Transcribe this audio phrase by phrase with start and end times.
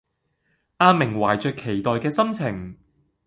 [0.77, 2.75] 阿明懷著期待嘅心情